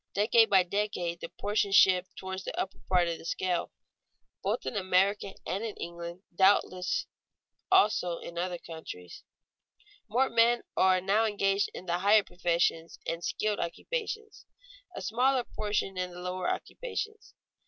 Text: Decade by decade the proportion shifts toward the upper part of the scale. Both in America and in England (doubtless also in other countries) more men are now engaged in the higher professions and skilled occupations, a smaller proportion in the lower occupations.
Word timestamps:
Decade 0.15 0.49
by 0.49 0.63
decade 0.63 1.19
the 1.19 1.27
proportion 1.27 1.71
shifts 1.71 2.09
toward 2.15 2.39
the 2.43 2.59
upper 2.59 2.79
part 2.89 3.07
of 3.07 3.19
the 3.19 3.23
scale. 3.25 3.71
Both 4.41 4.65
in 4.65 4.75
America 4.75 5.35
and 5.45 5.63
in 5.63 5.75
England 5.75 6.23
(doubtless 6.35 7.05
also 7.71 8.17
in 8.17 8.35
other 8.35 8.57
countries) 8.57 9.21
more 10.07 10.27
men 10.27 10.63
are 10.75 11.01
now 11.01 11.25
engaged 11.25 11.69
in 11.75 11.85
the 11.85 11.99
higher 11.99 12.23
professions 12.23 12.97
and 13.05 13.23
skilled 13.23 13.59
occupations, 13.59 14.47
a 14.95 15.03
smaller 15.03 15.43
proportion 15.43 15.95
in 15.99 16.09
the 16.09 16.19
lower 16.19 16.49
occupations. 16.49 17.35